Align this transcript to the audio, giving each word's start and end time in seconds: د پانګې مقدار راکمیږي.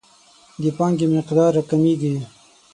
د 0.61 0.63
پانګې 0.77 1.05
مقدار 1.15 1.51
راکمیږي. 1.57 2.13